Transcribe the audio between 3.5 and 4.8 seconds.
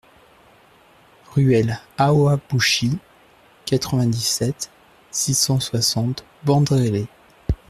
quatre-vingt-dix-sept,